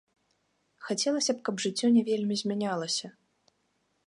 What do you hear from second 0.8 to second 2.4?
Хацелася б, каб жыццё не вельмі